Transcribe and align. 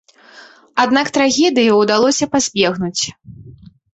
Аднак 0.83 1.11
трагедыі 1.17 1.75
ўдалося 1.81 2.25
пазбегнуць. 2.37 3.03